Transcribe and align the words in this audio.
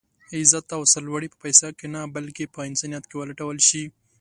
عزت 0.37 0.67
او 0.75 0.81
سر 0.93 1.01
لوړي 1.07 1.27
په 1.31 1.37
پيسه 1.43 1.67
کې 1.77 1.87
نه 1.93 2.01
بلکې 2.15 2.43
په 2.53 2.59
انسانيت 2.69 3.03
کې 3.09 3.15
ولټول 3.19 3.57
شي. 3.67 3.83